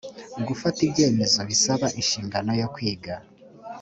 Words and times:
gufata 0.47 0.79
ibyemezo 0.87 1.39
bisaba 1.49 1.87
inshingano 1.99 2.51
yo 2.61 2.67
kwiga 2.73 3.13